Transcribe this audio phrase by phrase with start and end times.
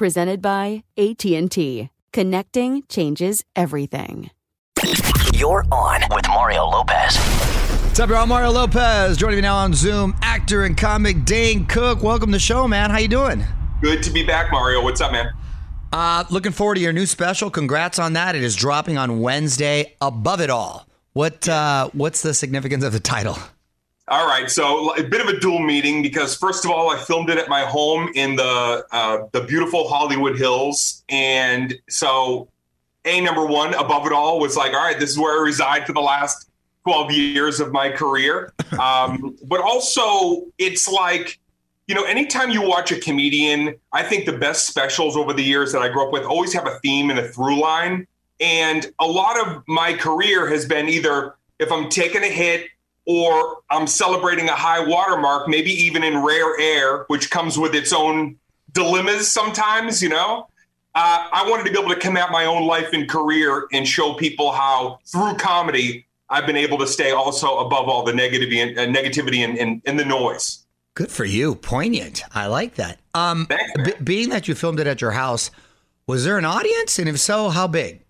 [0.00, 1.90] Presented by AT&T.
[2.14, 4.30] Connecting changes everything.
[5.34, 7.18] You're on with Mario Lopez.
[7.18, 8.24] What's up, y'all?
[8.24, 10.16] Mario Lopez joining me now on Zoom.
[10.22, 12.02] Actor and comic Dane Cook.
[12.02, 12.88] Welcome to the show, man.
[12.88, 13.44] How you doing?
[13.82, 14.82] Good to be back, Mario.
[14.82, 15.34] What's up, man?
[15.92, 17.50] Uh, looking forward to your new special.
[17.50, 18.34] Congrats on that.
[18.34, 19.96] It is dropping on Wednesday.
[20.00, 20.88] Above it all.
[21.12, 23.36] What uh, what's the significance of the title?
[24.10, 27.30] All right, so a bit of a dual meeting because first of all, I filmed
[27.30, 32.48] it at my home in the uh, the beautiful Hollywood Hills, and so
[33.04, 35.86] a number one above it all was like, all right, this is where I reside
[35.86, 36.50] for the last
[36.82, 38.52] twelve years of my career.
[38.80, 41.38] Um, but also, it's like
[41.86, 45.72] you know, anytime you watch a comedian, I think the best specials over the years
[45.72, 48.06] that I grew up with always have a theme and a through line,
[48.40, 52.68] and a lot of my career has been either if I'm taking a hit
[53.10, 57.92] or I'm celebrating a high watermark, maybe even in rare air, which comes with its
[57.92, 58.36] own
[58.72, 60.46] dilemmas sometimes, you know.
[60.94, 63.86] Uh, I wanted to be able to come at my own life and career and
[63.86, 68.58] show people how through comedy I've been able to stay also above all the negativity
[68.58, 70.64] and uh, negativity and, and, and, the noise.
[70.94, 71.56] Good for you.
[71.56, 72.22] Poignant.
[72.32, 73.00] I like that.
[73.14, 73.48] Um,
[73.84, 75.50] b- being that you filmed it at your house,
[76.06, 77.00] was there an audience?
[77.00, 78.04] And if so, how big?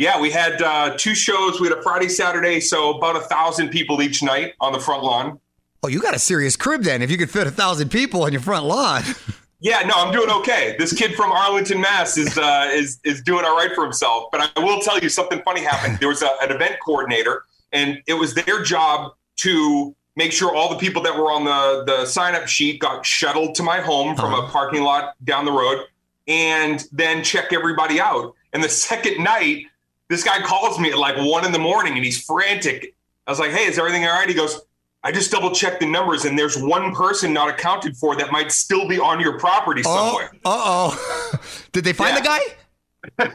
[0.00, 1.60] Yeah, we had uh, two shows.
[1.60, 5.04] We had a Friday, Saturday, so about a thousand people each night on the front
[5.04, 5.38] lawn.
[5.82, 7.02] Oh, you got a serious crib then.
[7.02, 9.02] If you could fit a thousand people on your front lawn.
[9.60, 10.74] yeah, no, I'm doing okay.
[10.78, 14.28] This kid from Arlington, Mass, is uh, is is doing all right for himself.
[14.32, 15.98] But I will tell you something funny happened.
[15.98, 20.70] There was a, an event coordinator, and it was their job to make sure all
[20.70, 24.16] the people that were on the the sign up sheet got shuttled to my home
[24.16, 24.46] from uh-huh.
[24.46, 25.84] a parking lot down the road,
[26.26, 28.34] and then check everybody out.
[28.54, 29.66] And the second night,
[30.10, 32.94] this guy calls me at like one in the morning and he's frantic.
[33.26, 34.28] I was like, hey, is everything all right?
[34.28, 34.60] He goes,
[35.04, 38.50] I just double checked the numbers and there's one person not accounted for that might
[38.50, 40.32] still be on your property somewhere.
[40.44, 40.50] Uh
[40.92, 41.40] oh.
[41.72, 42.20] Did they find yeah.
[42.20, 43.28] the guy?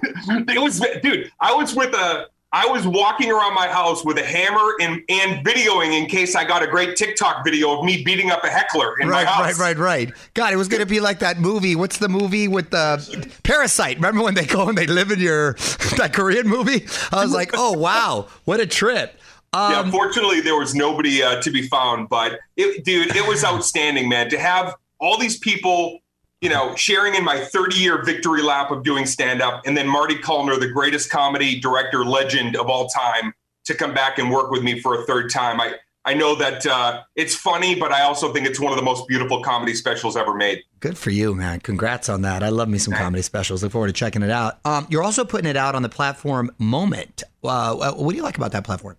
[0.54, 4.24] it was, dude, I was with a, I was walking around my house with a
[4.24, 8.32] hammer and, and videoing in case I got a great TikTok video of me beating
[8.32, 9.60] up a heckler in right, my house.
[9.60, 11.76] Right, right, right, God, it was going to be like that movie.
[11.76, 13.98] What's the movie with the Parasite?
[13.98, 15.54] Remember when they go and they live in your
[15.98, 16.88] that Korean movie?
[17.12, 19.20] I was like, oh wow, what a trip.
[19.52, 23.44] Um, yeah, fortunately, there was nobody uh, to be found, but it, dude, it was
[23.44, 24.30] outstanding, man.
[24.30, 26.00] To have all these people
[26.42, 29.88] you know, sharing in my 30 year victory lap of doing stand up, and then
[29.88, 33.34] Marty Callner, the greatest comedy director legend of all time,
[33.66, 35.60] to come back and work with me for a third time.
[35.60, 38.86] I, I know that uh, it's funny, but I also think it's one of the
[38.86, 40.62] most beautiful comedy specials ever made.
[40.80, 41.62] Good for you, man.
[41.62, 42.44] Congrats on that.
[42.44, 43.64] I love me some comedy specials.
[43.64, 44.60] Look forward to checking it out.
[44.66, 47.24] Um, you're also putting it out on the platform Moment.
[47.44, 48.98] Uh, what do you like about that platform?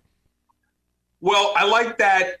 [1.21, 2.37] Well, I like that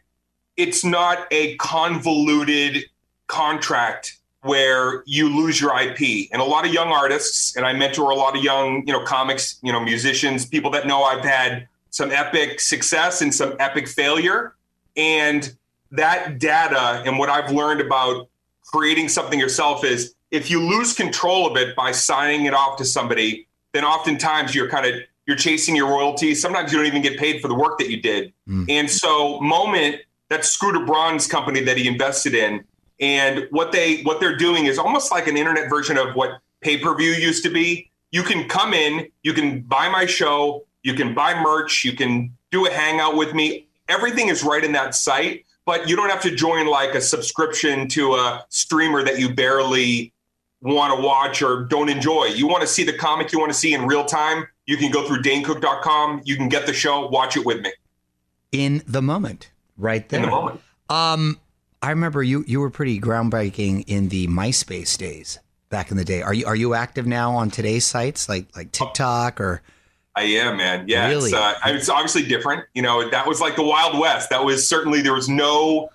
[0.57, 2.85] it's not a convoluted
[3.27, 4.17] contract
[4.47, 6.29] where you lose your IP.
[6.31, 9.03] And a lot of young artists, and I mentor a lot of young, you know,
[9.03, 13.87] comics, you know, musicians, people that know I've had some epic success and some epic
[13.87, 14.55] failure.
[14.95, 15.55] And
[15.91, 18.29] that data and what I've learned about
[18.63, 22.85] creating something yourself is if you lose control of it by signing it off to
[22.85, 26.41] somebody, then oftentimes you're kind of you're chasing your royalties.
[26.41, 28.33] Sometimes you don't even get paid for the work that you did.
[28.47, 28.65] Mm.
[28.69, 29.97] And so Moment,
[30.29, 32.63] that Scooter Braun's company that he invested in.
[32.99, 37.11] And what they what they're doing is almost like an internet version of what pay-per-view
[37.11, 37.91] used to be.
[38.11, 42.35] You can come in, you can buy my show, you can buy merch, you can
[42.51, 43.67] do a hangout with me.
[43.89, 47.87] Everything is right in that site, but you don't have to join like a subscription
[47.89, 50.13] to a streamer that you barely
[50.61, 52.25] want to watch or don't enjoy.
[52.25, 54.91] You want to see the comic you want to see in real time, you can
[54.91, 56.21] go through danecook.com.
[56.25, 57.71] You can get the show, watch it with me.
[58.51, 60.19] In the moment, right there.
[60.19, 60.61] In the moment.
[60.89, 61.39] Um,
[61.81, 65.39] I remember you you were pretty groundbreaking in the MySpace days
[65.69, 66.21] back in the day.
[66.21, 69.61] Are you are you active now on today's sites like like TikTok or
[70.15, 70.85] I am, man.
[70.87, 71.29] Yeah, really?
[71.29, 72.65] it's, uh, it's obviously different.
[72.73, 74.31] You know, that was like the Wild West.
[74.31, 75.89] That was certainly there was no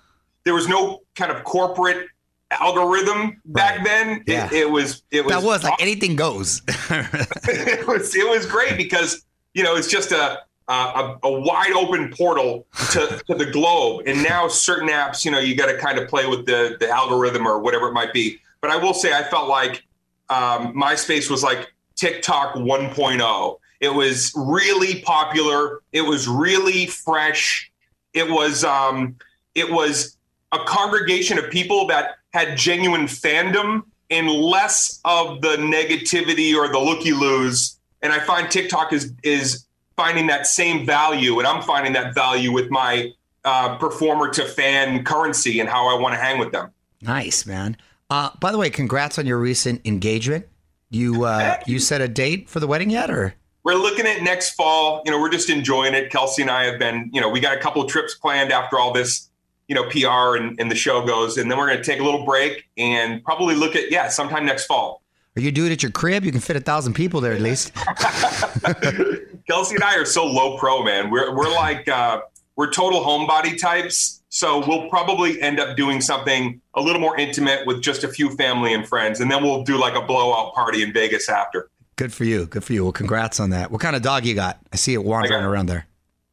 [0.45, 2.07] there was no kind of corporate
[2.49, 3.85] algorithm back right.
[3.85, 4.23] then.
[4.25, 4.45] Yeah.
[4.45, 6.61] It, it, was it was that was like anything goes.
[6.67, 12.11] it was it was great because you know it's just a a, a wide open
[12.15, 15.97] portal to, to the globe, and now certain apps, you know, you got to kind
[15.97, 18.39] of play with the the algorithm or whatever it might be.
[18.61, 19.83] But I will say, I felt like
[20.29, 23.59] um, MySpace was like TikTok 1.0.
[23.81, 25.81] It was really popular.
[25.91, 27.69] It was really fresh.
[28.13, 29.17] It was um,
[29.55, 30.17] it was
[30.51, 36.79] a congregation of people that had genuine fandom and less of the negativity or the
[36.79, 37.77] looky loos.
[38.01, 42.51] And I find TikTok is is finding that same value, and I'm finding that value
[42.51, 43.11] with my
[43.45, 46.71] uh, performer to fan currency and how I want to hang with them.
[47.01, 47.77] Nice, man.
[48.09, 50.47] Uh, by the way, congrats on your recent engagement.
[50.89, 53.33] You uh, you set a date for the wedding yet, or?
[53.63, 55.01] We're looking at next fall.
[55.05, 56.11] You know, we're just enjoying it.
[56.11, 58.77] Kelsey and I have been, you know, we got a couple of trips planned after
[58.77, 59.29] all this
[59.67, 62.03] you know PR and, and the show goes, and then we're going to take a
[62.03, 65.01] little break and probably look at yeah sometime next fall.
[65.35, 66.25] Are you do it at your crib?
[66.25, 67.73] You can fit a thousand people there at least.
[69.47, 71.09] Kelsey and I are so low pro, man.
[71.09, 72.21] We're we're like uh,
[72.55, 74.21] we're total homebody types.
[74.29, 78.35] So we'll probably end up doing something a little more intimate with just a few
[78.35, 81.69] family and friends, and then we'll do like a blowout party in Vegas after.
[81.95, 82.47] Good for you.
[82.47, 82.83] Good for you.
[82.83, 83.69] Well, congrats on that.
[83.69, 84.59] What kind of dog you got?
[84.71, 85.85] I see it wandering around there.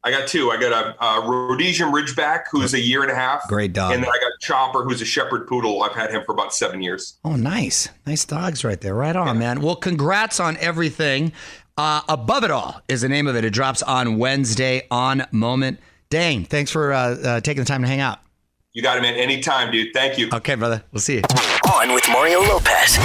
[0.03, 0.49] I got two.
[0.49, 3.47] I got a, a Rhodesian Ridgeback, who's a year and a half.
[3.47, 3.93] Great dog.
[3.93, 5.83] And then I got Chopper, who's a Shepherd Poodle.
[5.83, 7.19] I've had him for about seven years.
[7.23, 7.87] Oh, nice.
[8.07, 8.95] Nice dogs right there.
[8.95, 9.33] Right on, yeah.
[9.33, 9.61] man.
[9.61, 11.33] Well, congrats on everything.
[11.77, 13.45] Uh, Above It All is the name of it.
[13.45, 15.79] It drops on Wednesday on Moment.
[16.09, 18.19] Dane, thanks for uh, uh, taking the time to hang out.
[18.73, 19.15] You got it, man.
[19.15, 19.93] Anytime, dude.
[19.93, 20.29] Thank you.
[20.33, 20.83] Okay, brother.
[20.91, 21.21] We'll see you.
[21.71, 22.97] On with Mario Lopez.